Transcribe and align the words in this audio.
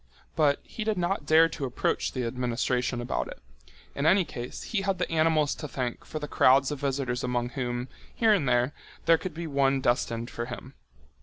But 0.35 0.57
he 0.63 0.83
did 0.83 0.97
not 0.97 1.27
dare 1.27 1.47
to 1.49 1.65
approach 1.65 2.13
the 2.13 2.25
administration 2.25 3.01
about 3.01 3.27
it. 3.27 3.39
In 3.93 4.07
any 4.07 4.25
case, 4.25 4.63
he 4.63 4.81
had 4.81 4.97
the 4.97 5.11
animals 5.11 5.53
to 5.53 5.67
thank 5.67 6.05
for 6.05 6.17
the 6.17 6.27
crowds 6.27 6.71
of 6.71 6.79
visitors 6.79 7.23
among 7.23 7.49
whom, 7.49 7.87
here 8.15 8.33
and 8.33 8.49
there, 8.49 8.73
there 9.05 9.19
could 9.19 9.35
be 9.35 9.45
one 9.45 9.79
destined 9.79 10.31
for 10.31 10.45
him. 10.47 10.73